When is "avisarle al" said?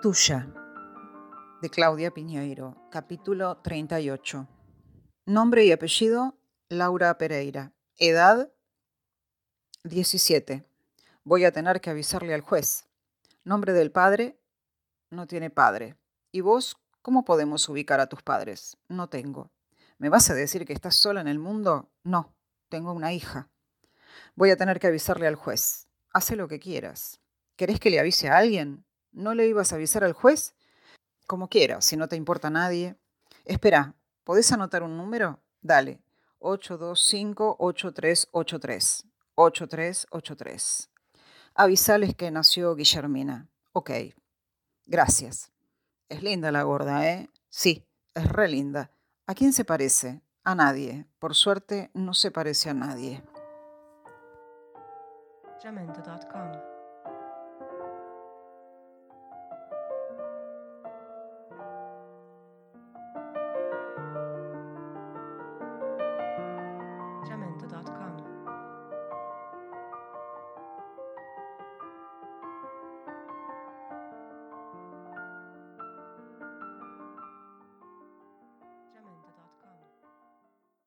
11.90-12.40, 24.88-25.36